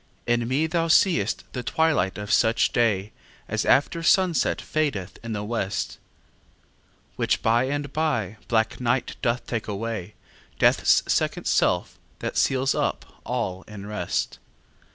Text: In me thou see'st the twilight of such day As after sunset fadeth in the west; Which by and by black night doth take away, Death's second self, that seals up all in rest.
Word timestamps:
In 0.25 0.47
me 0.47 0.65
thou 0.65 0.87
see'st 0.87 1.43
the 1.53 1.61
twilight 1.61 2.17
of 2.17 2.33
such 2.33 2.73
day 2.73 3.11
As 3.47 3.65
after 3.67 4.01
sunset 4.01 4.59
fadeth 4.59 5.19
in 5.23 5.33
the 5.33 5.43
west; 5.43 5.99
Which 7.17 7.43
by 7.43 7.65
and 7.65 7.93
by 7.93 8.37
black 8.47 8.79
night 8.81 9.15
doth 9.21 9.45
take 9.45 9.67
away, 9.67 10.15
Death's 10.57 11.03
second 11.07 11.45
self, 11.45 11.99
that 12.17 12.35
seals 12.35 12.73
up 12.73 13.21
all 13.25 13.61
in 13.67 13.85
rest. 13.85 14.39